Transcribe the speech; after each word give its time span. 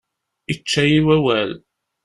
Ičča-yi 0.51 0.99
wawal. 1.05 1.51